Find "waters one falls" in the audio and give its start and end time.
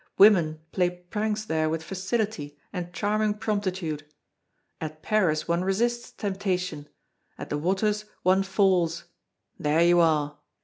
7.59-9.03